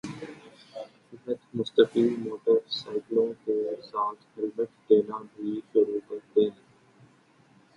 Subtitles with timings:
[1.09, 3.57] فہد مصطفی موٹر سائیکلوں کے
[3.83, 6.49] ساتھ ہیلمٹ دینا بھی شروع کردیں